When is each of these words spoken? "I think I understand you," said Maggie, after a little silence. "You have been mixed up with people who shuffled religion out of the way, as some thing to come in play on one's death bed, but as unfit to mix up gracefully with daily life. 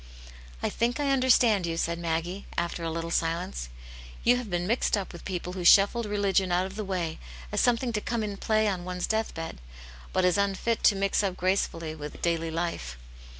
"I 0.63 0.69
think 0.71 0.99
I 0.99 1.11
understand 1.11 1.67
you," 1.67 1.77
said 1.77 1.99
Maggie, 1.99 2.47
after 2.57 2.83
a 2.83 2.89
little 2.89 3.11
silence. 3.11 3.69
"You 4.23 4.35
have 4.37 4.49
been 4.49 4.65
mixed 4.65 4.97
up 4.97 5.13
with 5.13 5.23
people 5.25 5.53
who 5.53 5.63
shuffled 5.63 6.07
religion 6.07 6.51
out 6.51 6.65
of 6.65 6.75
the 6.75 6.83
way, 6.83 7.19
as 7.51 7.61
some 7.61 7.77
thing 7.77 7.93
to 7.93 8.01
come 8.01 8.23
in 8.23 8.37
play 8.37 8.67
on 8.67 8.83
one's 8.83 9.05
death 9.05 9.35
bed, 9.35 9.61
but 10.11 10.25
as 10.25 10.39
unfit 10.39 10.83
to 10.85 10.95
mix 10.95 11.21
up 11.21 11.37
gracefully 11.37 11.93
with 11.93 12.19
daily 12.19 12.49
life. 12.49 12.97